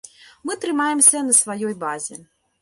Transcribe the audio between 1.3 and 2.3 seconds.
сваёй базе.